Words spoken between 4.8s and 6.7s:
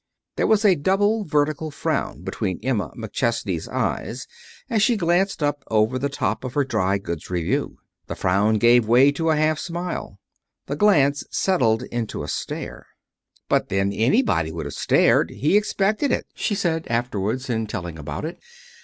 she glanced up over the top of her